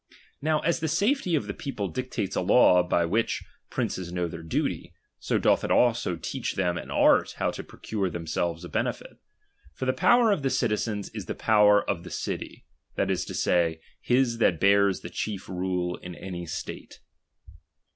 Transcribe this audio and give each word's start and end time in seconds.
Now 0.41 0.61
as 0.61 0.79
the 0.79 0.87
safety 0.87 1.35
of 1.35 1.45
the 1.45 1.53
people 1.53 1.87
dictates 1.87 2.35
a 2.35 2.41
law 2.41 2.81
by 2.81 3.05
which 3.05 3.43
princes 3.69 4.11
know 4.11 4.27
their 4.27 4.41
duty, 4.41 4.95
so 5.19 5.37
doth 5.37 5.63
it 5.63 5.69
also 5.69 6.15
teach 6.15 6.55
them 6.55 6.75
an 6.75 6.89
art 6.89 7.33
how 7.33 7.51
to 7.51 7.63
procure 7.63 8.09
themselves 8.09 8.63
a 8.65 8.69
benefit; 8.69 9.19
for 9.75 9.85
the 9.85 9.93
power 9.93 10.31
of 10.31 10.41
the 10.41 10.49
citizens 10.49 11.09
is 11.09 11.27
the 11.27 11.35
power 11.35 11.87
of 11.87 12.03
the 12.03 12.09
city, 12.09 12.65
that 12.95 13.11
is 13.11 13.23
to 13.25 13.35
say, 13.35 13.79
his 14.01 14.39
that 14.39 14.59
bears 14.59 15.01
the 15.01 15.09
chief 15.11 15.47
rule 15.47 15.99
iu 16.01 16.15
any 16.17 16.47
state. 16.47 16.99